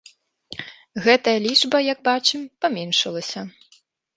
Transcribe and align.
Гэтая 1.03 1.35
лічба, 1.47 1.77
як 1.93 1.99
бачым, 2.09 2.41
паменшылася. 2.65 3.49